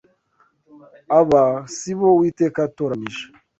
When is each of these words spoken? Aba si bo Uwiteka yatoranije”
Aba 1.19 1.43
si 1.75 1.91
bo 1.97 2.07
Uwiteka 2.15 2.57
yatoranije” 2.65 3.23